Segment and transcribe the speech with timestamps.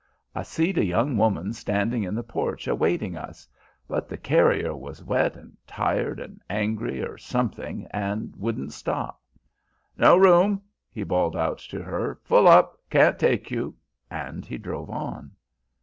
[0.33, 3.47] I see'd a young woman standing in the porch awaiting us,
[3.87, 9.21] but the carrier was wet and tired and angry or something and wouldn't stop.
[9.97, 13.75] 'No room' he bawled out to her 'full up, can't take you!'
[14.09, 15.33] and he drove on.